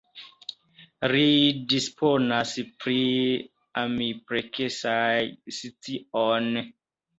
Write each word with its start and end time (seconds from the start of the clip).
Li 1.11 1.27
disponas 1.73 2.55
pri 2.81 2.97
ampleksan 3.83 5.33
scion. 5.61 6.53